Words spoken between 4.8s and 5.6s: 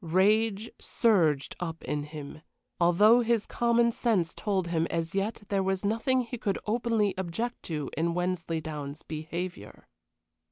as yet